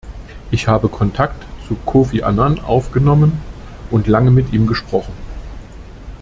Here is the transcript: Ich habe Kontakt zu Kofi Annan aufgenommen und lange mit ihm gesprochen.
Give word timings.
Ich 0.49 0.67
habe 0.67 0.89
Kontakt 0.89 1.45
zu 1.67 1.75
Kofi 1.75 2.23
Annan 2.23 2.59
aufgenommen 2.59 3.39
und 3.91 4.07
lange 4.07 4.31
mit 4.31 4.51
ihm 4.51 4.65
gesprochen. 4.65 5.13